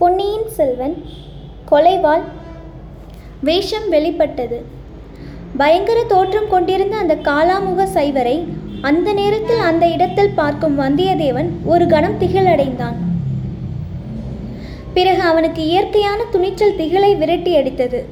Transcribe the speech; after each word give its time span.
பொன்னியின் 0.00 0.48
செல்வன் 0.48 0.94
கொலைவாள். 1.70 2.22
வேஷம் 3.40 3.88
வெளிப்பட்டது. 3.88 4.64
பயங்கர 5.56 6.04
தோற்றம் 6.04 6.48
கொண்டிருந்த 6.48 6.96
அந்த 6.96 7.14
காலாமுக 7.14 7.86
சைவரை 7.94 8.44
அந்த 8.80 9.12
நேரத்தில் 9.12 9.58
அந்த 9.58 9.86
இடத்தில் 9.86 10.32
பார்க்கும் 10.34 10.78
வந்தியத்தேவன் 10.80 11.50
ஒரு 11.64 11.86
கணம் 11.86 12.18
திகிலடைந்தான். 12.20 12.96
பிறகு 14.94 15.22
அவனுக்கு 15.22 15.62
இயற்கையான 15.66 16.20
துணிச்சல் 16.30 16.76
திகிலை 16.76 17.18
விரட்டி 17.18 17.56
அடித்தது. 17.56 18.04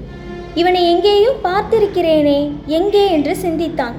இவனை 0.55 0.91
எங்கேயோ 0.91 1.33
பார்த்திருக்கிறேனே 1.43 2.51
எங்கே? 2.67 3.11
என்று 3.11 3.37
சிந்தித்தான். 3.37 3.99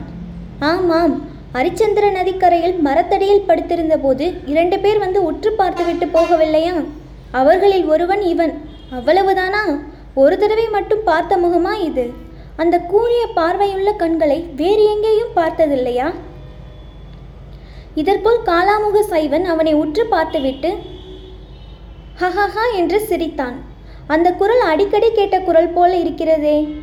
ஆமாம் 0.60 1.28
அரிச்சந்திர 1.54 2.12
நதிக்கரையில் 2.12 2.80
மரத்தடியில் 2.80 3.48
படுத்திருந்த 3.48 3.98
போது 3.98 4.34
இரண்டு 4.46 4.80
பேர் 4.80 4.98
வந்து 4.98 5.24
உற்று 5.24 5.52
பார்த்துவிட்டு 5.52 6.06
போகவில்லையா? 6.06 6.86
அவர்களில் 7.32 7.86
ஒருவன் 7.86 8.22
இவன். 8.22 8.70
அவ்வளவுதானா? 8.92 9.80
ஒரு 10.14 10.38
தடவை 10.38 10.70
மட்டும் 10.70 11.04
பார்த்த 11.04 11.38
முகமா 11.38 11.80
இது? 11.80 12.14
அந்த 12.56 12.80
கூறிய 12.80 13.28
பார்வையுள்ள 13.36 13.96
கண்களை 13.96 14.50
வேறு 14.56 14.84
எங்கேயும் 14.84 15.36
பார்த்ததில்லையா? 15.36 16.14
இதற்குள் 17.96 18.38
காலாமுக 18.46 19.00
சைவன் 19.00 19.46
அவனை 19.46 19.74
உற்று 19.74 20.06
பார்த்துவிட்டு 20.06 20.78
ஹஹஹா 22.20 22.76
என்று 22.76 23.02
சிரித்தான். 23.02 23.62
அந்த 24.08 24.32
குரல் 24.32 24.60
அடிக்கடி 24.60 25.12
கேட்ட 25.12 25.40
குரல் 25.40 25.70
போல 25.70 25.96
இருக்கிறதே. 25.96 26.78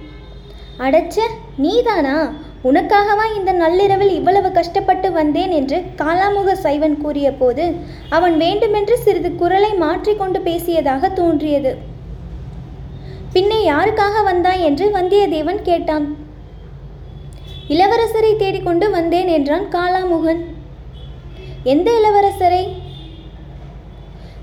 அடச்ச 0.79 1.21
நீதானா? 1.57 2.33
உனக்காகவா 2.67 3.37
இந்த 3.37 3.53
நள்ளிரவில் 3.53 4.15
இவ்வளவு 4.15 4.53
கஷ்டப்பட்டு 4.53 5.13
வந்தேன் 5.13 5.51
என்று 5.51 5.83
காலாமுக 5.97 6.53
சைவன் 6.53 6.97
கூறிய 6.97 7.33
போது 7.33 7.75
அவன் 8.09 8.37
வேண்டுமென்று 8.37 8.99
சிறிது 8.99 9.35
குரலை 9.35 9.75
மாற்றிக்கொண்டு 9.75 10.39
பேசியதாக 10.39 11.13
தோன்றியது. 11.13 11.77
பின்னே 13.33 13.71
யாருக்காக 13.71 14.23
வந்தாய்? 14.25 14.63
என்று 14.63 14.89
வந்தியத்தேவன் 14.89 15.63
கேட்டான். 15.63 16.17
இளவரசரை 17.69 18.37
தேடிக்கொண்டு 18.37 18.91
வந்தேன் 18.91 19.27
என்றான் 19.27 19.69
காலாமுகன். 19.69 20.45
எந்த 21.63 21.91
இளவரசரை? 21.91 22.69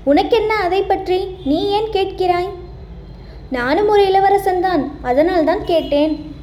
உனக்கென்ன 0.04 0.54
அதை 0.54 0.82
பற்றி? 0.82 1.36
நீ 1.44 1.68
ஏன் 1.68 1.90
கேட்கிறாய்? 1.92 2.50
நானும் 3.50 3.88
ஒரு 3.88 4.04
இளவரசன்தான் 4.04 4.84
அதனால்தான் 5.02 5.64
கேட்டேன். 5.64 6.33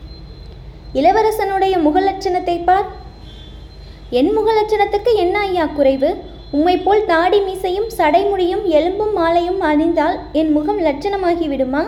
இளவரசனுடைய 0.93 1.77
முகலட்சணத்தை 1.77 2.63
பார். 2.63 2.85
என் 4.09 4.37
முகலட்சணத்துக்கு 4.37 5.15
என்ன 5.15 5.39
ஐயா 5.39 5.65
குறைவு? 5.65 6.17
உம்மை 6.51 6.77
போல் 6.77 7.05
தாடி 7.05 7.39
மீசையும் 7.39 7.87
சடைமுடியும் 7.97 8.63
எலும்பும் 8.63 9.13
மாலையும் 9.13 9.61
அணிந்தால் 9.61 10.19
என் 10.31 10.51
முகம் 10.51 10.79
லட்சணமாகி 10.79 11.47
விடுமா? 11.47 11.83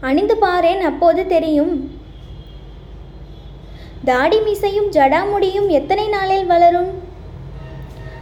அணிந்து 0.00 0.36
பாரேன் 0.40 0.80
அப்போது 0.80 1.26
தெரியும். 1.26 2.00
தாடி 4.04 4.38
மீசையும் 4.40 4.90
ஜடாமுடியும் 4.90 5.68
எத்தனை 5.68 6.08
நாளில் 6.08 6.46
வளரும்? 6.46 6.92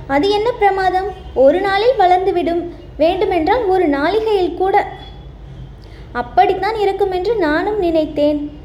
அது 0.06 0.30
என்ன 0.30 0.52
பிரமாதம்? 0.52 1.10
ஒரு 1.34 1.60
நாளில் 1.60 1.98
வளர்ந்துவிடும். 1.98 2.62
வேண்டுமென்றால் 2.96 3.64
ஒரு 3.64 3.88
நாளிகையில் 3.88 4.54
கூட. 4.54 4.88
அப்படித்தான் 6.12 6.74
இருக்கும் 6.74 7.10
என்று 7.10 7.36
நானும் 7.36 7.78
நினைத்தேன். 7.78 8.60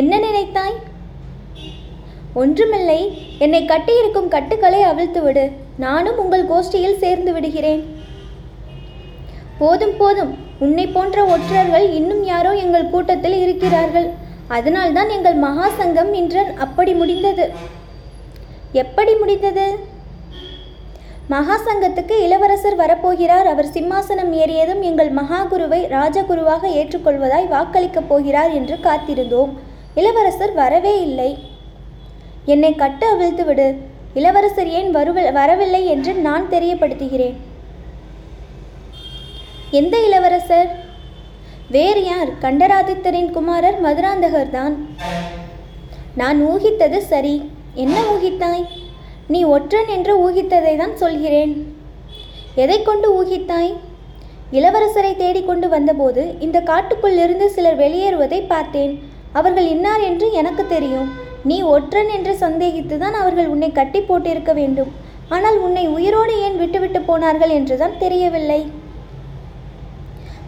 என்ன 0.00 0.18
நினைத்தாய்? 0.18 0.76
ஒன்றுமில்லை. 2.34 3.00
என்னை 3.38 3.64
கட்டியிருக்கும் 3.64 4.28
கட்டுக்களை 4.28 4.82
அவிழ்த்து 4.82 5.22
விடு. 5.22 5.50
நானும் 5.76 6.18
உங்கள் 6.18 6.46
கோஷ்டியில் 6.46 7.00
சேர்ந்து 7.02 7.32
விடுகிறேன். 7.32 7.82
போதும் 9.58 9.96
போதும். 9.96 10.38
உன்னை 10.58 10.86
போன்ற 10.86 11.24
ஒற்றர்கள் 11.24 11.92
இன்னும் 11.92 12.24
யாரோ 12.24 12.52
எங்கள் 12.54 12.92
கூட்டத்தில் 12.94 13.36
இருக்கிறார்கள். 13.42 14.08
அதனால்தான் 14.48 15.08
எங்கள் 15.08 15.34
மகா 15.34 15.68
சங்கம் 15.68 16.14
இன்று 16.14 16.44
அப்படி 16.58 16.94
முடிந்தது. 16.94 17.50
எப்படி 18.72 19.14
முடிந்தது? 19.14 19.66
மகா 21.28 21.58
சங்கத்துக்கு 21.66 22.16
இளவரசர் 22.20 22.78
வரப்போகிறார். 22.78 23.50
அவர் 23.52 23.72
சிம்மாசனம் 23.72 24.32
ஏறியதும் 24.44 24.80
எங்கள் 24.80 25.12
மகாகுருவை 25.14 25.82
ராஜகுருவாக 25.98 26.64
ஏற்றுக்கொள்வதாய் 26.80 27.52
வாக்களிக்கப் 27.56 28.08
போகிறார் 28.08 28.50
என்று 28.50 28.76
காத்திருந்தோம். 28.76 29.52
இளவரசர் 30.00 30.52
வரவே 30.60 30.94
இல்லை. 31.06 31.30
என்னை 32.52 32.70
கட்டு 32.82 33.06
அவிழ்த்து 33.06 33.44
விடு. 33.44 33.66
இளவரசர் 34.18 34.70
ஏன் 34.78 34.90
வருவ 34.96 35.32
வரவில்லை 35.38 35.82
என்று 35.94 36.12
நான் 36.26 36.46
தெரியப்படுத்துகிறேன். 36.54 37.36
எந்த 39.80 39.96
இளவரசர்? 40.06 40.70
வேறு 41.76 42.02
யார்? 42.04 42.30
கண்டராதித்தரின் 42.44 43.30
குமாரர் 43.36 43.78
மதுராந்தகர் 43.84 44.50
தான் 44.56 44.74
நான் 46.20 46.38
ஊகித்தது 46.52 46.98
சரி. 47.12 47.36
என்ன 47.84 47.98
ஊகித்தாய்? 48.14 48.64
நீ 49.32 49.40
ஒற்றன் 49.56 49.90
என்று 49.96 50.14
ஊகித்ததை 50.24 50.74
தான் 50.82 50.96
சொல்கிறேன். 50.96 51.52
எதை 52.62 52.78
கொண்டு 52.82 53.08
ஊகித்தாய்? 53.20 53.72
இளவரசரை 54.58 55.12
தேடிக்கொண்டு 55.16 55.68
வந்தபோது 55.76 56.22
இந்த 56.46 56.58
காட்டுக்குள் 56.70 57.16
இருந்து 57.24 57.46
சிலர் 57.54 57.80
வெளியேறுவதை 57.84 58.40
பார்த்தேன். 58.52 58.94
அவர்கள் 59.38 59.68
இன்னார் 59.74 60.02
என்று 60.10 60.26
எனக்கு 60.40 60.64
தெரியும். 60.74 61.08
நீ 61.50 61.56
ஒற்றன் 61.74 62.10
என்று 62.16 62.32
சந்தேகித்து 62.42 62.96
தான் 63.02 63.16
அவர்கள் 63.20 63.52
உன்னை 63.52 63.70
கட்டி 63.78 64.00
போட்டிருக்க 64.08 64.52
வேண்டும். 64.60 64.90
ஆனால் 65.36 65.58
உன்னை 65.66 65.84
உயிரோடு 65.96 66.34
ஏன் 66.46 66.58
விட்டுவிட்டு 66.62 67.00
போனார்கள் 67.08 67.54
என்றுதான் 67.58 67.96
தெரியவில்லை. 68.02 68.60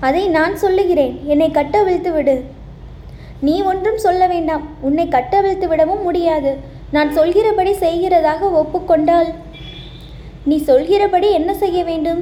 அதை 0.07 0.23
நான் 0.37 0.55
சொல்லுகிறேன். 0.65 1.15
என்னை 1.33 1.49
கட்டவிழ்த்து 1.59 2.11
விடு. 2.17 2.37
நீ 3.47 3.55
ஒன்றும் 3.71 4.01
சொல்ல 4.05 4.23
வேண்டாம். 4.33 4.65
உன்னை 4.89 5.07
கட்டவிழ்த்து 5.15 5.67
விடவும் 5.71 6.05
முடியாது. 6.09 6.53
நான் 6.97 7.11
சொல்கிறபடி 7.19 7.73
செய்கிறதாக 7.85 8.51
ஒப்புக்கொண்டால் 8.61 9.31
நீ 10.51 10.57
சொல்கிறபடி 10.71 11.29
என்ன 11.39 11.51
செய்ய 11.63 11.79
வேண்டும்? 11.91 12.21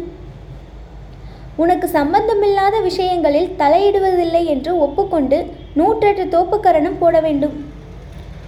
உனக்கு 1.62 1.86
சம்பந்தமில்லாத 1.98 2.76
விஷயங்களில் 2.88 3.50
தலையிடுவதில்லை 3.60 4.42
என்று 4.54 4.72
ஒப்புக்கொண்டு 4.84 5.38
நூற்றெட்டு 5.76 6.24
தோப்புக்கரணம் 6.34 6.98
போட 6.98 7.20
வேண்டும். 7.20 7.70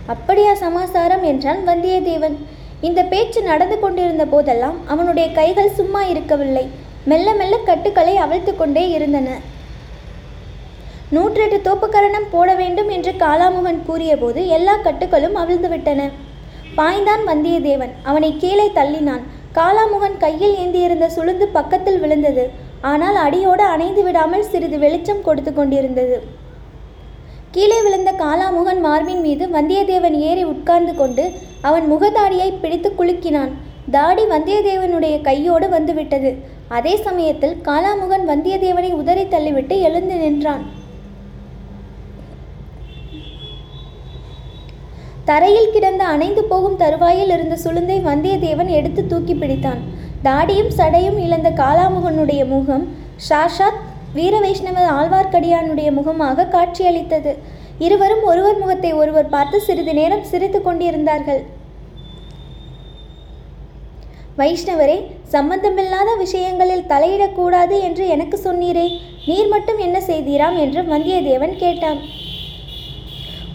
அப்படியா 0.07 0.55
சமாசாரம்? 0.55 1.23
என்றான் 1.23 1.69
வந்தியத்தேவன். 1.69 2.37
இந்த 2.81 3.03
பேச்சு 3.03 3.43
நடந்து 3.43 3.81
கொண்டிருந்த 3.81 4.25
போதெல்லாம் 4.25 4.77
அவனுடைய 4.87 5.33
கைகள் 5.33 5.71
சும்மா 5.71 6.05
இருக்கவில்லை. 6.05 6.69
மெல்ல 7.05 7.35
மெல்ல 7.35 7.57
கட்டுக்களை 7.57 8.17
அவிழ்த்து 8.17 8.57
கொண்டே 8.57 8.89
இருந்தன. 8.89 9.29
நூற்றெட்டு 11.13 11.59
தோப்புக்கரணம் 11.65 12.29
போட 12.31 12.55
வேண்டும் 12.55 12.89
என்று 12.89 13.13
காலாமுகன் 13.13 13.83
கூறியபோது 13.87 14.49
எல்லா 14.49 14.77
கட்டுகளும் 14.77 15.37
அவிழ்ந்துவிட்டன. 15.37 16.11
பாய்ந்தான் 16.77 17.25
வந்தியத்தேவன். 17.27 17.93
அவனை 18.03 18.37
கீழே 18.37 18.71
தள்ளினான். 18.75 19.25
காலாமுகன் 19.55 20.17
கையில் 20.19 20.55
ஏந்தியிருந்த 20.55 21.09
சுளுந்து 21.17 21.47
பக்கத்தில் 21.53 22.01
விழுந்தது. 22.01 22.51
ஆனால் 22.81 23.17
அடியோடு 23.17 23.63
அணைந்து 23.63 24.03
விடாமல் 24.03 24.43
சிறிது 24.43 24.79
வெளிச்சம் 24.79 25.23
கொடுத்து 25.23 25.55
கொண்டிருந்தது. 25.55 26.43
கீழே 27.55 27.83
விழுந்த 27.83 28.13
காலாமுகன் 28.13 28.81
மார்பின் 28.81 29.21
மீது 29.21 29.45
வந்தியத்தேவன் 29.47 30.17
ஏறி 30.29 30.45
உட்கார்ந்து 30.45 30.95
கொண்டு 30.95 31.25
அவன் 31.61 31.85
முகதாடியை 31.93 32.49
பிடித்து 32.61 32.89
குலுக்கினான். 32.99 33.53
தாடி 33.91 34.23
வந்தியத்தேவனுடைய 34.23 35.21
கையோடு 35.21 35.69
வந்துவிட்டது. 35.69 36.31
அதே 36.69 36.97
சமயத்தில் 36.97 37.55
காலாமுகன் 37.65 38.25
வந்தியத்தேவனை 38.29 38.91
உதறி 38.91 39.23
தள்ளிவிட்டு 39.23 39.81
எழுந்து 39.81 40.15
நின்றான். 40.15 40.65
தரையில் 45.25 45.73
கிடந்த 45.73 46.05
அணைந்து 46.05 46.45
போகும் 46.45 46.77
தருவாயில் 46.77 47.31
இருந்த 47.31 47.59
சுளுந்தை 47.65 47.99
வந்தியத்தேவன் 48.11 48.73
எடுத்து 48.79 49.07
தூக்கி 49.07 49.35
பிடித்தான். 49.35 49.81
தாடியும் 50.25 50.75
சடையும் 50.77 51.19
இழந்த 51.19 51.51
காலாமுகனுடைய 51.51 52.49
முகம் 52.49 52.87
ஷாஷாத் 53.29 53.83
வீர 54.17 54.35
வைஷ்ணவ 54.45 54.79
ஆழ்வார்க்கடியானுடைய 54.99 55.89
முகமாக 55.99 56.49
காட்சியளித்தது. 56.55 57.33
இருவரும் 57.87 58.25
ஒருவர் 58.31 58.59
முகத்தை 58.63 58.91
ஒருவர் 59.03 59.33
பார்த்து 59.35 59.59
சிறிது 59.61 59.93
நேரம் 60.01 60.29
சிரித்து 60.33 60.59
கொண்டிருந்தார்கள். 60.63 61.43
வைஷ்ணவரே 64.41 64.97
சம்பந்தமில்லாத 65.35 66.11
விஷயங்களில் 66.23 66.89
தலையிடக்கூடாது 66.93 67.77
என்று 67.89 68.05
எனக்கு 68.15 68.37
சொன்னீரே. 68.47 68.87
நீர் 69.27 69.51
மட்டும் 69.55 69.81
என்ன 69.87 69.99
செய்தீராம் 70.11 70.57
என்று 70.65 70.81
வந்தியத்தேவன் 70.93 71.55
கேட்டான். 71.65 72.01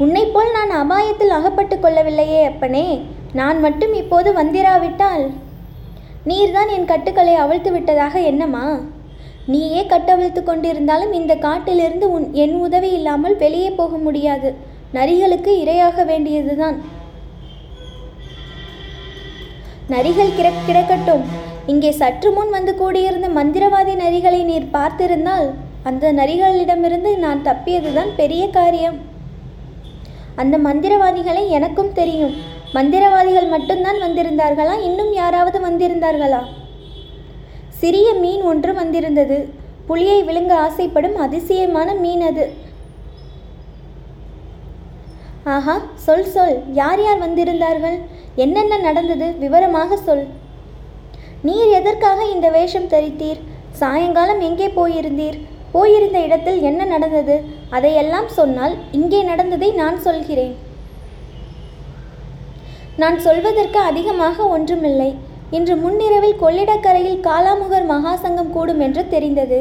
உன்னைப் 0.04 0.34
போல் 0.34 0.52
நான் 0.58 0.72
அபாயத்தில் 0.82 1.36
அகப்பட்டு 1.38 1.76
கொள்ளவில்லையே 1.76 2.42
அப்பனே. 2.52 2.86
நான் 3.40 3.60
மட்டும் 3.66 3.94
இப்போது 3.94 4.30
வந்திராவிட்டால் 4.34 5.26
நீர்தான் 6.30 6.72
என் 6.76 6.90
கட்டுக்களை 6.92 7.36
அவிழ்த்து 7.44 7.72
விட்டதாக 7.72 8.16
என்னமா 8.32 8.64
நீயே 9.52 9.82
கட்டவிழ்த்து 9.86 10.42
கொண்டிருந்தாலும் 10.44 11.14
இந்த 11.20 11.34
காட்டிலிருந்து 11.46 12.08
உன் 12.16 12.26
என் 12.44 12.56
உதவி 12.66 12.90
இல்லாமல் 12.98 13.38
வெளியே 13.44 13.70
போக 13.80 13.98
முடியாது. 14.06 14.50
நரிகளுக்கு 14.98 15.52
இரையாக 15.64 16.06
வேண்டியதுதான். 16.12 16.78
நரிகள் 19.94 20.36
கிட 20.38 20.50
கிடக்கட்டும். 20.68 21.24
இங்கே 21.72 21.92
சற்று 22.02 22.30
முன் 22.32 22.52
வந்து 22.58 22.72
கூடியிருந்த 22.76 23.28
மந்திரவாதி 23.40 23.94
நரிகளை 24.04 24.42
நீர் 24.44 24.74
பார்த்திருந்தால் 24.74 25.48
அந்த 25.90 26.14
நரிகளிடமிருந்து 26.20 27.12
நான் 27.26 27.46
தப்பியதுதான் 27.50 28.12
பெரிய 28.22 28.44
காரியம். 28.60 28.98
அந்த 30.42 30.56
மந்திரவாதிகளை 30.68 31.44
எனக்கும் 31.58 31.94
தெரியும். 32.00 32.36
மந்திரவாதிகள் 32.78 33.48
மட்டும்தான் 33.56 34.00
வந்திருந்தார்களா? 34.06 34.76
இன்னும் 34.90 35.14
யாராவது 35.14 35.60
வந்திருந்தார்களா? 35.68 36.42
சிறிய 37.82 38.08
மீன் 38.24 38.44
ஒன்று 38.52 38.72
வந்திருந்தது. 38.80 39.38
புலியை 39.90 40.18
விழுங்க 40.28 40.54
ஆசைப்படும் 40.66 41.18
அதிசயமான 41.26 41.90
மீன் 42.04 42.24
அது. 42.30 42.46
ஆஹா 45.54 45.76
சொல் 46.06 46.28
சொல். 46.34 46.58
யார் 46.80 47.02
யார் 47.06 47.24
வந்திருந்தார்கள்? 47.26 47.98
என்னென்ன 48.46 48.80
நடந்தது? 48.88 49.28
விவரமாக 49.44 49.98
சொல். 50.08 50.26
நீர் 51.48 51.72
எதற்காக 51.80 52.20
இந்த 52.34 52.48
வேஷம் 52.58 52.92
தரித்தீர்? 52.94 53.40
சாயங்காலம் 53.82 54.42
எங்கே 54.50 54.68
போயிருந்தீர்? 54.80 55.38
போயிருந்த 55.76 56.18
இடத்தில் 56.28 56.60
என்ன 56.70 56.86
நடந்தது? 56.94 57.36
அதையெல்லாம் 57.78 58.30
சொன்னால் 58.40 58.76
இங்கே 59.00 59.22
நடந்ததை 59.32 59.70
நான் 59.82 59.98
சொல்கிறேன். 60.08 60.56
நான் 63.02 63.18
சொல்வதற்கு 63.26 63.80
அதிகமாக 63.90 64.48
ஒன்றுமில்லை. 64.56 65.12
இன்று 65.58 65.76
முன்னிரவில் 65.84 66.42
கொள்ளிடக்கரையில் 66.42 67.22
காலாமுகர் 67.28 67.86
மகாசங்கம் 67.94 68.52
கூடும் 68.56 68.82
என்று 68.88 69.04
தெரிந்தது. 69.14 69.60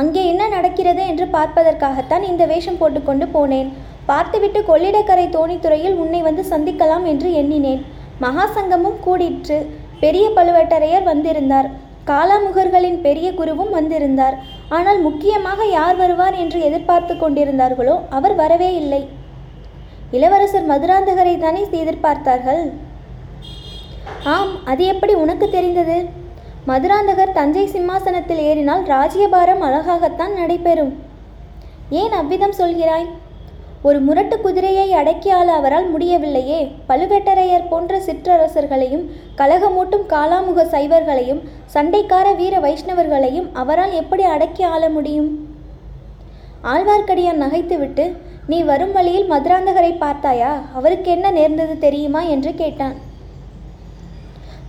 அங்கே 0.00 0.22
என்ன 0.30 0.42
நடக்கிறது 0.54 1.02
என்று 1.10 1.26
பார்ப்பதற்காகத்தான் 1.36 2.24
இந்த 2.30 2.42
வேஷம் 2.52 2.78
போட்டுக்கொண்டு 2.80 3.26
போனேன். 3.34 3.68
பார்த்துவிட்டு 4.10 4.60
கொள்ளிடக்கரை 4.70 5.26
தோணித்துறையில் 5.36 5.98
உன்னை 6.02 6.20
வந்து 6.28 6.42
சந்திக்கலாம் 6.52 7.04
என்று 7.12 7.28
எண்ணினேன். 7.40 7.82
மகாசங்கமும் 8.24 8.98
கூடிற்று. 9.06 9.58
பெரிய 10.02 10.26
பழுவேட்டரையர் 10.38 11.06
வந்திருந்தார். 11.10 11.68
காலாமுகர்களின் 12.10 12.98
பெரிய 13.06 13.28
குருவும் 13.38 13.72
வந்திருந்தார். 13.78 14.36
ஆனால் 14.76 15.00
முக்கியமாக 15.06 15.64
யார் 15.78 15.96
வருவார் 16.02 16.36
என்று 16.42 16.58
எதிர்பார்த்து 16.68 17.14
கொண்டிருந்தார்களோ 17.14 17.96
அவர் 18.18 18.34
வரவே 18.42 18.70
இல்லை. 18.82 19.02
இளவரசர் 20.16 20.68
மதுராந்தகரை 20.70 21.34
தானே 21.38 21.62
எதிர்பார்த்தார்கள்? 21.84 22.62
ஆம் 24.24 24.64
அது 24.64 24.84
எப்படி 24.84 25.14
உனக்கு 25.14 25.50
தெரிந்தது? 25.50 26.26
மதுராந்தகர் 26.66 27.32
தஞ்சை 27.32 27.66
சிம்மாசனத்தில் 27.66 28.38
ஏறினால் 28.38 28.82
ராஜ்யபாரம் 28.82 29.60
அழகாகத்தான் 29.60 30.32
நடைபெறும். 30.32 30.96
ஏன் 31.90 32.12
அவ்விதம் 32.12 32.54
சொல்கிறாய்? 32.58 33.06
ஒரு 33.82 34.00
முரட்டு 34.00 34.40
குதிரையை 34.40 34.92
அடக்கி 34.92 35.30
ஆள 35.30 35.52
அவரால் 35.52 35.90
முடியவில்லையே. 35.90 36.72
பழுவேட்டரையர் 36.88 37.68
போன்ற 37.68 37.98
சிற்றரசர்களையும் 37.98 39.04
கலகமூட்டும் 39.36 40.06
காலாமுக 40.08 40.64
சைவர்களையும் 40.64 41.40
சண்டைக்கார 41.74 42.36
வீர 42.36 42.58
வைஷ்ணவர்களையும் 42.58 43.48
அவரால் 43.52 43.92
எப்படி 43.92 44.22
அடக்கி 44.22 44.62
ஆள 44.62 44.88
முடியும்? 44.88 45.48
ஆழ்வார்க்கடியான் 46.62 47.42
நகைத்துவிட்டு 47.42 48.16
நீ 48.46 48.62
வரும் 48.62 48.92
வழியில் 48.92 49.30
மதுராந்தகரை 49.30 49.96
பார்த்தாயா? 49.98 50.60
அவருக்கு 50.74 51.10
என்ன 51.10 51.30
நேர்ந்தது 51.30 51.78
தெரியுமா? 51.78 52.20
என்று 52.20 52.54
கேட்டான். 52.54 53.07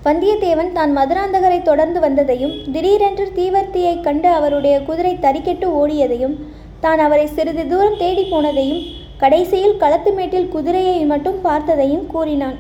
வந்தியத்தேவன் 0.06 0.72
தான் 0.76 0.92
மதுராந்தகரை 0.98 1.58
தொடர்ந்து 1.70 2.00
வந்ததையும் 2.04 2.54
திடீரென்று 2.74 3.26
தீவர்த்தியை 3.38 3.96
கண்டு 4.06 4.30
அவருடைய 4.38 4.76
குதிரை 4.88 5.12
தறிக்கெட்டு 5.26 5.68
ஓடியதையும் 5.80 6.36
தான் 6.84 7.02
அவரை 7.06 7.26
சிறிது 7.38 7.64
தூரம் 7.72 7.98
தேடி 8.04 8.24
போனதையும் 8.32 8.86
கடைசியில் 9.24 9.76
களத்துமேட்டில் 9.82 10.50
குதிரையை 10.56 11.00
மட்டும் 11.12 11.40
பார்த்ததையும் 11.48 12.06
கூறினான். 12.14 12.58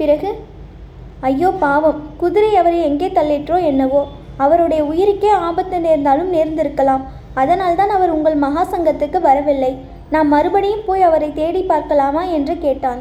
பிறகு 0.00 0.30
ஐயோ 1.28 1.50
பாவம் 1.64 2.00
குதிரை 2.22 2.52
அவரை 2.60 2.80
எங்கே 2.90 3.08
தள்ளிற்றோ 3.18 3.58
என்னவோ 3.70 4.02
அவருடைய 4.44 4.80
உயிருக்கே 4.92 5.30
ஆபத்து 5.48 5.78
நேர்ந்தாலும் 5.86 6.32
நேர்ந்திருக்கலாம். 6.36 7.04
அதனால்தான் 7.42 7.92
அவர் 7.96 8.14
உங்கள் 8.16 8.42
மகாசங்கத்துக்கு 8.46 9.18
வரவில்லை. 9.28 9.72
நாம் 10.14 10.32
மறுபடியும் 10.34 10.86
போய் 10.88 11.06
அவரை 11.08 11.30
தேடி 11.40 11.62
பார்க்கலாமா? 11.72 12.24
என்று 12.38 12.54
கேட்டான். 12.64 13.00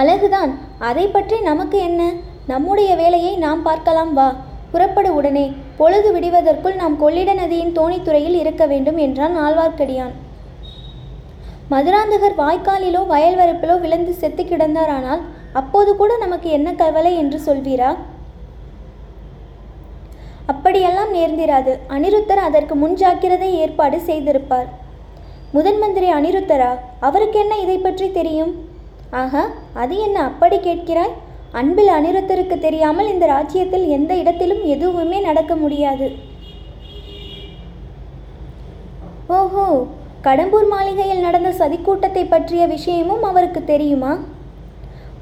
அழகுதான் 0.00 0.52
அதை 0.88 1.06
பற்றி 1.06 1.40
நமக்கு 1.40 1.78
என்ன? 1.78 2.02
நம்முடைய 2.46 2.96
வேலையை 2.96 3.36
நாம் 3.36 3.62
பார்க்கலாம் 3.62 4.12
வா. 4.12 4.34
புறப்படு 4.72 5.14
உடனே. 5.14 5.44
பொழுது 5.76 6.08
விடுவதற்குள் 6.12 6.76
நாம் 6.76 6.96
கொள்ளிட 6.96 7.34
நதியின் 7.34 7.76
தோணித்துறையில் 7.78 8.36
இருக்க 8.38 8.66
வேண்டும் 8.66 8.96
என்றான் 8.96 9.36
ஆழ்வார்க்கடியான். 9.44 10.14
மதுராந்தகர் 11.70 12.40
வாய்க்காலிலோ 12.40 13.02
வயல்வரப்பிலோ 13.12 13.80
விழுந்து 13.80 14.14
செத்து 14.14 14.44
கிடந்தாரானால் 14.44 15.22
அப்போது 15.52 15.96
கூட 15.96 16.16
நமக்கு 16.16 16.50
என்ன 16.50 16.68
கவலை 16.72 17.12
என்று 17.16 17.38
சொல்வீரா? 17.46 17.90
அப்படியெல்லாம் 20.46 21.12
நேர்ந்திராது. 21.14 21.72
அனிருத்தர் 21.88 22.42
அதற்கு 22.48 22.74
முன்ஜாக்கிரதை 22.74 23.50
ஏற்பாடு 23.62 23.98
செய்திருப்பார். 24.08 24.68
முதன் 25.52 25.78
மந்திரி 25.78 26.10
அனிருத்தரா 26.12 26.70
அவருக்கு 27.00 27.38
என்ன 27.38 27.54
இதை 27.58 27.78
பற்றி 27.78 28.06
தெரியும்? 28.10 28.52
ஆஹா 29.20 29.42
அது 29.82 29.94
என்ன 30.06 30.18
அப்படி 30.28 30.56
கேட்கிறாய்? 30.66 31.14
அன்பில் 31.60 31.90
அனிருத்தருக்கு 31.96 32.56
தெரியாமல் 32.66 33.10
இந்த 33.14 33.24
ராஜ்யத்தில் 33.32 33.84
எந்த 33.96 34.12
இடத்திலும் 34.20 34.62
எதுவுமே 34.74 35.18
நடக்க 35.26 35.52
முடியாது. 35.62 36.06
ஓஹோ 39.38 39.66
கடம்பூர் 40.26 40.68
மாளிகையில் 40.72 41.24
நடந்த 41.26 41.50
சதிக்கூட்டத்தை 41.60 42.24
பற்றிய 42.32 42.62
விஷயமும் 42.74 43.24
அவருக்கு 43.30 43.60
தெரியுமா? 43.72 44.12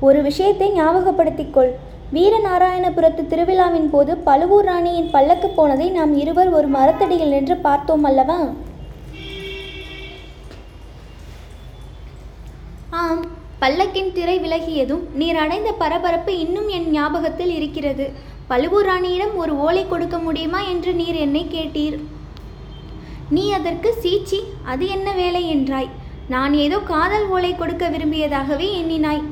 ஒரு 0.06 0.18
விஷயத்தை 0.28 0.68
ஞாபகப்படுத்திக்கொள் 0.78 1.72
வீரநாராயணபுரத்து 2.16 3.22
திருவிழாவின் 3.32 3.90
போது 3.92 4.12
பழுவூர் 4.28 4.68
ராணியின் 4.70 5.12
பல்லக்கு 5.14 5.48
போனதை 5.58 5.86
நாம் 5.98 6.12
இருவர் 6.22 6.50
ஒரு 6.58 6.68
மரத்தடியில் 6.76 7.34
நின்று 7.34 7.56
பார்த்தோம் 7.66 8.06
அல்லவா? 8.10 8.40
பல்லக்கின் 13.62 14.12
திரை 14.16 14.34
விலகியதும் 14.44 15.02
நீர் 15.20 15.38
அடைந்த 15.44 15.70
பரபரப்பு 15.80 16.32
இன்னும் 16.44 16.68
என் 16.76 16.86
ஞாபகத்தில் 16.96 17.52
இருக்கிறது. 17.56 18.06
பழுவூர் 18.50 18.88
ராணியிடம் 18.90 19.34
ஒரு 19.42 19.52
ஓலை 19.64 19.82
கொடுக்க 19.88 20.16
முடியுமா 20.26 20.60
என்று 20.72 20.92
நீர் 21.00 21.18
என்னை 21.24 21.42
கேட்டீர். 21.54 21.98
நீ 23.36 23.44
அதற்கு 23.58 23.90
சீச்சி 24.04 24.38
அது 24.72 24.84
என்ன 24.94 25.08
வேலை 25.20 25.42
என்றாய். 25.56 25.90
நான் 26.34 26.54
ஏதோ 26.64 26.78
காதல் 26.92 27.26
ஓலை 27.34 27.52
கொடுக்க 27.56 27.84
விரும்பியதாகவே 27.94 28.68
எண்ணினாய். 28.80 29.22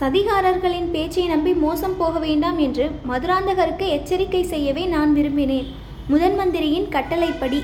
சதிகாரர்களின் 0.00 0.88
பேச்சை 0.94 1.24
நம்பி 1.32 1.52
மோசம் 1.64 1.96
போக 2.00 2.18
வேண்டாம் 2.26 2.58
என்று 2.66 2.86
மதுராந்தகருக்கு 3.10 3.86
எச்சரிக்கை 3.96 4.42
செய்யவே 4.52 4.84
நான் 4.94 5.12
விரும்பினேன். 5.18 5.68
முதன் 6.12 6.36
மந்திரியின் 6.40 6.88
கட்டளைப்படி. 6.96 7.60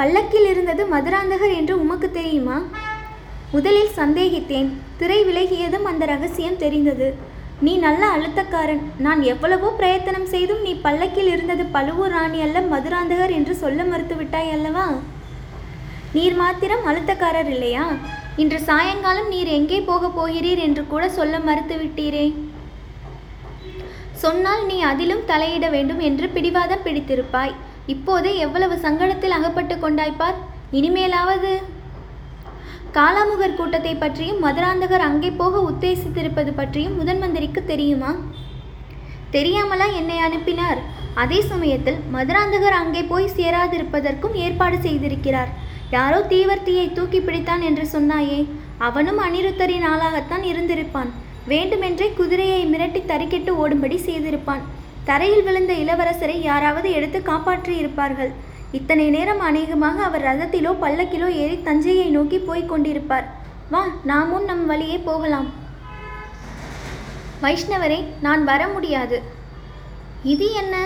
பல்லக்கில் 0.00 0.48
இருந்தது 0.52 0.84
மதுராந்தகர் 0.94 1.54
என்று 1.60 1.74
உமக்கு 1.84 2.10
தெரியுமா? 2.18 2.58
முதலில் 3.56 3.96
சந்தேகித்தேன். 3.98 4.68
திரை 5.00 5.18
விலகியதும் 5.28 5.86
அந்த 5.90 6.04
ரகசியம் 6.12 6.60
தெரிந்தது. 6.62 7.08
நீ 7.66 7.72
நல்ல 7.84 8.02
அழுத்தக்காரன். 8.14 8.82
நான் 9.04 9.20
எவ்வளவோ 9.32 9.68
பிரயத்தனம் 9.78 10.26
செய்தும் 10.32 10.64
நீ 10.66 10.72
பல்லக்கில் 10.86 11.30
இருந்தது 11.34 11.64
பழுவூர் 11.76 12.14
ராணி 12.14 12.40
அல்ல 12.46 12.60
மதுராந்தகர் 12.72 13.32
என்று 13.36 13.54
சொல்ல 13.62 13.82
மறுத்துவிட்டாய் 13.92 14.50
அல்லவா? 14.56 14.86
நீர் 16.16 16.36
மாத்திரம் 16.40 16.84
அழுத்தக்காரர் 16.90 17.50
இல்லையா? 17.54 17.84
இன்று 18.42 18.58
சாயங்காலம் 18.68 19.30
நீர் 19.34 19.50
எங்கே 19.58 19.78
போகப் 19.90 20.16
போகிறீர் 20.18 20.60
என்று 20.66 20.82
கூட 20.92 21.04
சொல்ல 21.18 21.38
மறுத்துவிட்டீரே. 21.48 22.26
சொன்னால் 24.24 24.62
நீ 24.70 24.76
அதிலும் 24.90 25.24
தலையிட 25.30 25.66
வேண்டும் 25.76 26.02
என்று 26.08 26.28
பிடிவாதம் 26.36 26.84
பிடித்திருப்பாய். 26.86 27.56
இப்போதே 27.94 28.34
எவ்வளவு 28.44 28.76
சங்கடத்தில் 28.84 29.36
அகப்பட்டு 29.38 29.74
கொண்டாய்ப்பார் 29.86 30.38
இனிமேலாவது 30.78 31.54
காலாமுகர் 32.96 33.56
கூட்டத்தை 33.56 33.92
பற்றியும் 34.02 34.38
மதுராந்தகர் 34.44 35.02
அங்கே 35.06 35.30
போக 35.40 35.54
உத்தேசித்திருப்பது 35.70 36.50
பற்றியும் 36.60 36.94
முதன் 36.98 37.20
மந்திரிக்கு 37.22 37.60
தெரியுமா? 37.70 38.10
தெரியாமலா 39.34 39.86
என்னை 39.98 40.16
அனுப்பினார்? 40.26 40.80
அதே 41.22 41.40
சமயத்தில் 41.50 41.98
மதுராந்தகர் 42.14 42.76
அங்கே 42.82 43.02
போய் 43.10 43.34
சேராதிருப்பதற்கும் 43.38 44.38
ஏற்பாடு 44.44 44.78
செய்திருக்கிறார். 44.86 45.50
யாரோ 45.96 46.20
தீவர்த்தியை 46.32 46.86
தூக்கி 46.96 47.20
பிடித்தான் 47.26 47.62
என்று 47.68 47.84
சொன்னாயே 47.94 48.40
அவனும் 48.88 49.20
அனிருத்தரின் 49.26 49.86
ஆளாகத்தான் 49.92 50.46
இருந்திருப்பான். 50.52 51.12
வேண்டுமென்றே 51.52 52.10
குதிரையை 52.20 52.62
மிரட்டி 52.72 53.02
தறிக்கெட்டு 53.12 53.52
ஓடும்படி 53.64 53.98
செய்திருப்பான். 54.08 54.64
தரையில் 55.10 55.46
விழுந்த 55.48 55.72
இளவரசரை 55.84 56.38
யாராவது 56.50 56.88
எடுத்து 56.98 57.18
காப்பாற்றியிருப்பார்கள். 57.30 58.32
இத்தனை 58.78 59.04
நேரம் 59.10 59.40
அநேகமாக 59.40 59.98
அவர் 60.06 60.24
ரதத்திலோ 60.28 60.70
பல்லக்கிலோ 60.80 61.28
ஏறி 61.42 61.56
தஞ்சையை 61.62 62.06
நோக்கி 62.16 62.38
போய்க் 62.38 62.70
கொண்டிருப்பார். 62.72 63.26
வா 63.70 63.82
நாமும் 64.10 64.44
நம் 64.44 64.66
வழியே 64.66 64.98
போகலாம். 64.98 65.48
வைஷ்ணவரே 67.42 67.98
நான் 68.22 68.44
வர 68.44 68.62
முடியாது. 68.68 69.18
இது 70.22 70.46
என்ன? 70.52 70.76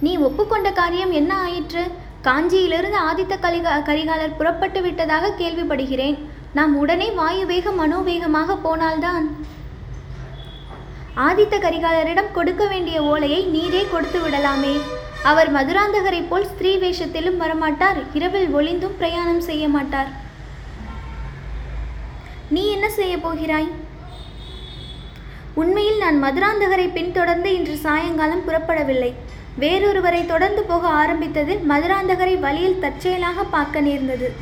நீ 0.00 0.12
ஒப்புக்கொண்ட 0.16 0.70
காரியம் 0.72 1.12
என்ன 1.12 1.32
ஆயிற்று? 1.46 1.84
காஞ்சியிலிருந்து 2.24 2.98
ஆதித்த 3.08 3.34
கலிகா 3.40 3.74
கரிகாலர் 3.88 4.38
புறப்பட்டு 4.38 4.82
விட்டதாக 4.82 5.32
கேள்விப்படுகிறேன். 5.38 6.18
நாம் 6.52 6.76
உடனே 6.76 7.10
வாயு 7.10 7.44
வேக 7.46 7.70
மனோவேகமாக 7.70 8.58
போனால்தான். 8.62 9.26
ஆதித்த 11.28 11.56
கரிகாலரிடம் 11.66 12.32
கொடுக்க 12.32 12.64
வேண்டிய 12.66 12.98
ஓலையை 13.12 13.42
நீரே 13.56 13.84
கொடுத்து 13.90 14.18
விடலாமே. 14.24 14.74
அவர் 15.22 15.54
மதுராந்தகரைப் 15.54 16.28
போல் 16.28 16.46
ஸ்திரீ 16.46 16.78
வேஷத்திலும் 16.78 17.40
வரமாட்டார். 17.40 17.98
இரவில் 18.12 18.54
ஒளிந்தும் 18.54 18.96
பிரயாணம் 18.98 19.40
செய்ய 19.40 19.68
மாட்டார். 19.68 20.10
நீ 22.48 22.70
என்ன 22.70 22.90
செய்ய 22.90 23.18
போகிறாய்? 23.18 23.68
உண்மையில் 25.54 25.98
நான் 25.98 26.22
மதுராந்தகரை 26.24 26.92
பின்தொடர்ந்து 26.92 27.54
இன்று 27.54 27.76
சாயங்காலம் 27.76 28.48
புறப்படவில்லை. 28.48 29.12
வேறொருவரை 29.58 30.26
தொடர்ந்து 30.26 30.62
போக 30.62 30.88
ஆரம்பித்ததில் 30.88 31.62
மதுராந்தகரை 31.68 32.38
வழியில் 32.38 32.78
தற்செயலாக 32.78 33.44
பார்க்க 33.44 33.80
நேர்ந்தது. 33.80 34.32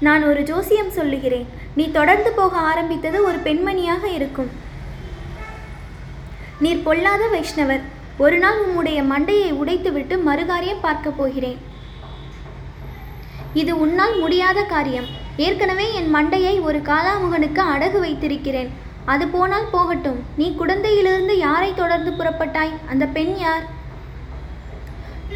நான் 0.00 0.24
ஒரு 0.24 0.42
ஜோசியம் 0.42 0.90
சொல்லுகிறேன். 0.90 1.48
நீ 1.74 1.90
தொடர்ந்து 1.90 2.32
போக 2.32 2.56
ஆரம்பித்தது 2.56 3.24
ஒரு 3.24 3.38
பெண்மணியாக 3.38 4.04
இருக்கும். 4.04 4.63
நீர் 6.64 6.82
பொல்லாத 6.82 7.24
வைஷ்ணவர் 7.32 7.80
ஒரு 8.18 8.38
நாள் 8.38 8.60
உம்முடைய 8.64 8.98
மண்டையை 9.10 9.48
உடைத்துவிட்டு 9.62 10.14
மறுகாரியம் 10.26 10.82
பார்க்கப் 10.82 11.16
போகிறேன். 11.16 11.58
இது 13.54 13.72
உன்னால் 13.80 14.18
முடியாத 14.18 14.62
காரியம். 14.62 15.08
ஏற்கனவே 15.36 15.86
என் 15.94 16.14
மண்டையை 16.14 16.60
ஒரு 16.60 16.78
காலாமுகனுக்கு 16.78 17.62
அடகு 17.74 17.98
வைத்திருக்கிறேன். 18.00 18.70
அது 19.04 19.28
போனால் 19.28 19.68
போகட்டும். 19.72 20.20
நீ 20.36 20.56
குடந்தையிலிருந்து 20.58 21.38
யாரை 21.38 21.74
தொடர்ந்து 21.74 22.10
புறப்பட்டாய்? 22.10 22.74
அந்த 22.88 23.06
பெண் 23.06 23.34
யார்? 23.36 23.64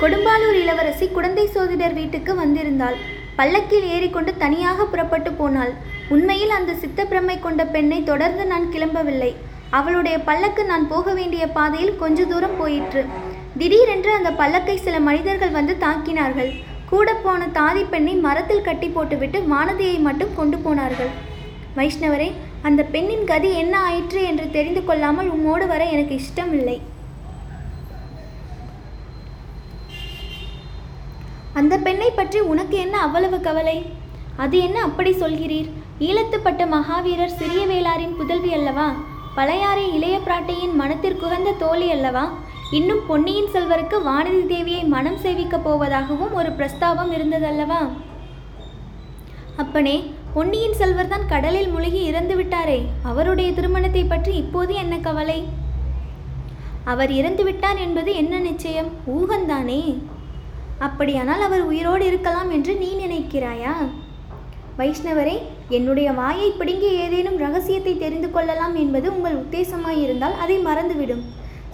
கொடும்பாலூர் 0.00 0.60
இளவரசி 0.60 1.08
குடந்தை 1.08 1.46
சோதிடர் 1.46 1.94
வீட்டுக்கு 1.94 2.34
வந்திருந்தாள். 2.34 2.96
பல்லக்கில் 3.36 3.88
ஏறிக்கொண்டு 3.88 4.36
தனியாக 4.36 4.84
புறப்பட்டு 4.84 5.32
போனாள். 5.32 5.74
உண்மையில் 6.08 6.50
அந்த 6.50 6.72
சித்தப்பிரமை 6.72 7.40
கொண்ட 7.40 7.64
பெண்ணை 7.66 8.02
தொடர்ந்து 8.02 8.46
நான் 8.46 8.72
கிளம்பவில்லை. 8.72 9.32
அவளுடைய 9.76 10.16
பல்லக்கு 10.28 10.62
நான் 10.64 10.86
போக 10.92 11.12
வேண்டிய 11.18 11.44
பாதையில் 11.56 11.98
கொஞ்ச 12.02 12.24
தூரம் 12.24 12.56
போயிற்று. 12.60 13.02
திடீரென்று 13.60 14.10
அந்த 14.18 14.30
பல்லக்கை 14.40 14.76
சில 14.84 14.96
மனிதர்கள் 15.08 15.56
வந்து 15.56 15.74
தாக்கினார்கள். 15.84 16.50
கூட 16.90 17.08
போன 17.24 17.48
தாதி 17.56 17.82
பெண்ணை 17.92 18.14
மரத்தில் 18.26 18.66
கட்டி 18.68 18.88
போட்டுவிட்டு 18.88 19.38
வானதியை 19.52 19.96
மட்டும் 20.06 20.36
கொண்டு 20.38 20.58
போனார்கள். 20.66 21.10
வைஷ்ணவரே 21.78 22.28
அந்த 22.68 22.80
பெண்ணின் 22.94 23.26
கதி 23.30 23.50
என்ன 23.62 23.74
ஆயிற்று 23.88 24.20
என்று 24.28 24.46
தெரிந்து 24.56 24.82
கொள்ளாமல் 24.84 25.28
உம்மோடு 25.34 25.66
வர 25.72 25.82
எனக்கு 25.94 26.14
இஷ்டமில்லை. 26.20 26.78
அந்த 31.60 31.74
பெண்ணை 31.86 32.10
பற்றி 32.16 32.40
உனக்கு 32.52 32.76
என்ன 32.84 32.96
அவ்வளவு 33.06 33.38
கவலை? 33.46 33.78
அது 34.42 34.56
என்ன 34.66 34.78
அப்படி 34.88 35.12
சொல்கிறீர்? 35.22 35.70
ஈழத்துப்பட்ட 36.08 36.64
மகாவீரர் 36.74 37.38
சிறிய 37.38 37.62
வேளாரின் 37.70 38.18
புதல்வி 38.18 38.52
அல்லவா? 38.58 38.88
பழையாறை 39.38 39.84
இளைய 39.96 40.16
பிராட்டியின் 40.18 40.72
மனத்திற்குகந்த 40.80 41.50
தோழி 41.58 41.90
அல்லவா? 41.90 42.22
இன்னும் 42.70 43.02
பொன்னியின் 43.06 43.50
செல்வருக்கு 43.52 43.96
வானதி 44.06 44.40
தேவியை 44.52 44.80
மனம் 44.94 45.18
சேவிக்கப் 45.24 45.64
போவதாகவும் 45.66 46.32
ஒரு 46.32 46.50
பிரஸ்தாபம் 46.50 47.12
இருந்ததல்லவா? 47.16 47.78
அப்பனே 49.56 49.94
பொன்னியின் 50.34 50.76
செல்வர் 50.80 51.12
தான் 51.12 51.28
கடலில் 51.28 51.68
முழுகி 51.68 52.02
இறந்து 52.02 52.36
விட்டாரே. 52.40 52.78
அவருடைய 53.02 53.52
திருமணத்தை 53.52 54.04
பற்றி 54.04 54.34
இப்போது 54.34 54.74
என்ன 54.74 54.96
கவலை? 54.96 55.38
அவர் 56.84 57.12
இறந்து 57.20 57.44
விட்டார் 57.44 57.76
என்பது 57.86 58.14
என்ன 58.14 58.38
நிச்சயம்? 58.38 58.90
ஊகந்தானே? 59.16 59.82
அப்படியானால் 60.88 61.40
அவர் 61.40 61.60
உயிரோடு 61.60 62.06
இருக்கலாம் 62.06 62.50
என்று 62.50 62.74
நீ 62.74 62.90
நினைக்கிறாயா? 63.04 63.76
வைஷ்ணவரே 64.78 65.36
என்னுடைய 65.76 66.08
வாயை 66.18 66.48
பிடுங்கி 66.58 66.88
ஏதேனும் 67.04 67.38
ரகசியத்தை 67.44 67.94
தெரிந்து 68.02 68.28
கொள்ளலாம் 68.34 68.74
என்பது 68.82 69.06
உங்கள் 69.16 69.40
உத்தேசமாயிருந்தால் 69.42 70.36
அதை 70.44 70.56
மறந்துவிடும். 70.68 71.24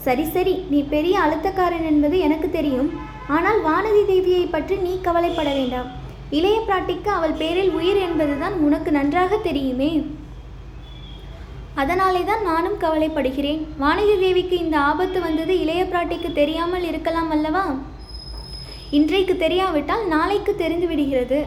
சரி 0.06 0.25
சரி 0.34 0.54
நீ 0.73 0.78
பெரிய 0.94 1.16
அழுத்தக்காரன் 1.25 1.87
என்பது 1.90 2.16
எனக்கு 2.26 2.49
தெரியும். 2.56 2.88
ஆனால் 3.37 3.61
வானதி 3.66 4.02
தேவியை 4.11 4.44
பற்றி 4.54 4.75
நீ 4.87 4.92
கவலைப்பட 5.06 5.50
வேண்டாம். 5.58 5.88
இளைய 6.38 6.58
பிராட்டிக்கு 6.68 7.11
அவள் 7.16 7.38
பேரில் 7.40 7.73
உயிர் 7.78 8.00
என்பதுதான் 8.06 8.56
உனக்கு 8.66 8.90
நன்றாக 8.99 9.37
தெரியுமே. 9.49 9.90
அதனாலே 11.82 12.23
தான் 12.30 12.42
நானும் 12.50 12.78
கவலைப்படுகிறேன். 12.84 13.62
வானதி 13.82 14.16
தேவிக்கு 14.25 14.56
இந்த 14.64 14.76
ஆபத்து 14.90 15.20
வந்தது 15.26 15.52
இளைய 15.64 15.82
பிராட்டிக்கு 15.92 16.30
தெரியாமல் 16.40 16.87
இருக்கலாம் 16.90 17.30
அல்லவா? 17.37 17.64
இன்றைக்கு 18.99 19.37
தெரியாவிட்டால் 19.44 20.04
நாளைக்கு 20.14 20.54
தெரிந்து 20.62 20.88
விடுகிறது 20.90 21.38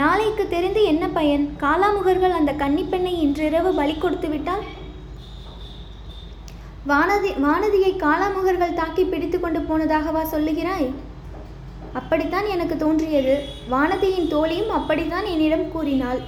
நாளைக்கு 0.00 0.44
தெரிந்து 0.52 0.80
என்ன 0.92 1.04
பயன்? 1.16 1.44
காலாமுகர்கள் 1.62 2.34
அந்த 2.38 2.52
கன்னிப்பெண்ணை 2.62 3.12
இன்றிரவு 3.24 3.70
பலி 3.78 3.94
கொடுத்து 3.94 4.28
விட்டால்? 4.32 4.64
வானதி 6.90 7.30
வானதியை 7.44 7.92
காலாமுகர்கள் 8.02 8.78
தாக்கி 8.80 9.04
பிடித்து 9.04 9.38
கொண்டு 9.40 9.60
போனதாகவா 9.68 10.22
சொல்லுகிறாய்? 10.34 10.88
அப்படித்தான் 11.98 12.46
எனக்கு 12.54 12.76
தோன்றியது. 12.82 13.34
வானதியின் 13.72 14.30
தோழியும் 14.34 14.72
அப்படித்தான் 14.78 15.26
என்னிடம் 15.34 15.70
கூறினாள். 15.74 16.20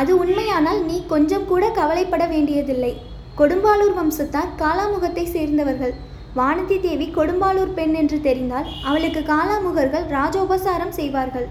அது 0.00 0.12
உண்மையானால் 0.22 0.80
நீ 0.88 0.98
கொஞ்சம் 1.14 1.48
கூட 1.52 1.64
கவலைப்பட 1.78 2.24
வேண்டியதில்லை. 2.34 2.92
கொடும்பாலூர் 3.40 3.98
வம்சத்தார் 4.00 4.54
காலாமுகத்தை 4.62 5.24
சேர்ந்தவர்கள். 5.36 5.94
வானதி 6.36 6.76
தேவி 6.84 7.06
கொடும்பாலூர் 7.16 7.72
பெண் 7.76 7.94
என்று 8.00 8.18
தெரிந்தால் 8.26 8.68
அவளுக்கு 8.88 9.20
காலாமுகர்கள் 9.30 10.04
ராஜோபசாரம் 10.16 10.96
செய்வார்கள். 10.98 11.48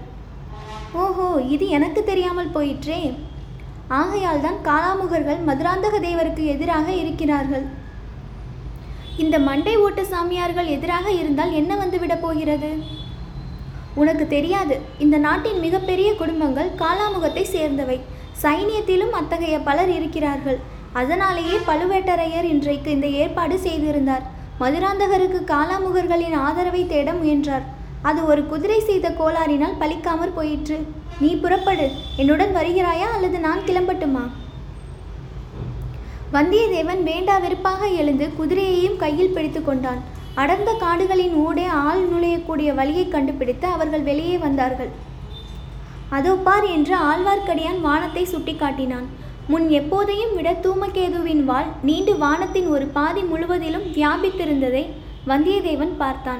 ஓஹோ 1.02 1.26
இது 1.54 1.64
எனக்கு 1.78 2.00
தெரியாமல் 2.10 2.54
போயிற்றே. 2.56 3.00
ஆகையால் 4.00 4.44
தான் 4.44 4.58
காலாமுகர்கள் 4.68 5.40
மதுராந்தக 5.48 5.98
தேவருக்கு 6.06 6.44
எதிராக 6.54 6.88
இருக்கிறார்கள். 7.02 7.66
இந்த 9.24 9.36
மண்டை 9.48 9.74
ஓட்ட 9.84 10.00
சாமியார்கள் 10.14 10.72
எதிராக 10.76 11.06
இருந்தால் 11.20 11.52
என்ன 11.60 11.72
வந்துவிடப் 11.82 12.24
போகிறது? 12.24 12.70
உனக்கு 14.00 14.24
தெரியாது 14.34 14.74
இந்த 15.04 15.16
நாட்டின் 15.26 15.60
மிகப்பெரிய 15.66 16.08
குடும்பங்கள் 16.22 16.72
காலாமுகத்தை 16.82 17.44
சேர்ந்தவை. 17.54 17.98
சைனியத்திலும் 18.42 19.14
அத்தகைய 19.20 19.56
பலர் 19.68 19.92
இருக்கிறார்கள். 19.98 20.58
அதனாலேயே 21.00 21.56
பழுவேட்டரையர் 21.70 22.50
இன்றைக்கு 22.54 22.90
இந்த 22.96 23.08
ஏற்பாடு 23.22 23.56
செய்திருந்தார். 23.68 24.26
மதுராந்தகருக்கு 24.60 25.40
காலாமுகர்களின் 25.50 26.36
ஆதரவை 26.46 26.82
தேட 26.92 27.08
முயன்றார். 27.12 27.64
அது 28.08 28.20
ஒரு 28.30 28.42
குதிரை 28.52 28.78
செய்த 28.88 29.06
கோளாறினால் 29.20 29.78
பலிக்காமற் 29.82 30.36
போயிற்று. 30.38 30.78
நீ 31.22 31.30
புறப்படு. 31.42 31.86
என்னுடன் 32.22 32.52
வருகிறாயா 32.56 33.08
அல்லது 33.16 33.38
நான் 33.46 33.64
கிளம்பட்டுமா? 33.68 34.24
வந்தியத்தேவன் 36.34 37.02
வேண்டா 37.10 37.36
வெறுப்பாக 37.44 37.82
எழுந்து 38.00 38.26
குதிரையையும் 38.38 39.00
கையில் 39.02 39.34
பிடித்து 39.36 39.60
கொண்டான். 39.64 40.00
அடர்ந்த 40.42 40.70
காடுகளின் 40.82 41.36
ஊடே 41.44 41.66
ஆள் 41.84 42.02
நுழையக்கூடிய 42.10 42.70
வழியை 42.80 43.06
கண்டுபிடித்து 43.08 43.66
அவர்கள் 43.76 44.04
வெளியே 44.10 44.36
வந்தார்கள். 44.46 44.90
அதோ 46.16 46.34
பார் 46.46 46.66
என்று 46.76 46.94
ஆழ்வார்க்கடியான் 47.08 47.80
வானத்தை 47.86 48.22
சுட்டிக்காட்டினான். 48.34 49.08
முன் 49.48 49.68
எப்போதையும் 49.68 50.34
விட 50.34 50.52
தூமகேதுவின் 50.52 51.44
வாள் 51.44 51.66
நீண்டு 51.82 52.16
வானத்தின் 52.16 52.66
ஒரு 52.66 52.86
பாதி 52.86 53.20
முழுவதிலும் 53.20 53.82
வியாபித்திருந்ததை 53.82 54.86
வந்தியத்தேவன் 55.26 55.96
பார்த்தான். 55.98 56.38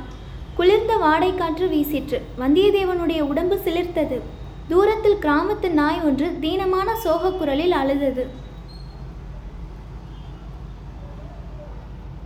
குளிர்ந்த 0.55 0.97
வாடை 0.97 1.35
காற்று 1.35 1.69
வீசிற்று. 1.69 2.21
வந்தியத்தேவனுடைய 2.41 3.21
உடம்பு 3.21 3.61
சிலிர்த்தது. 3.65 4.21
தூரத்தில் 4.69 5.17
கிராமத்து 5.23 5.71
நாய் 5.71 6.01
ஒன்று 6.05 6.39
தீனமான 6.41 6.95
சோகக் 6.95 7.39
குரலில் 7.39 7.73
அழுதது. 7.73 8.27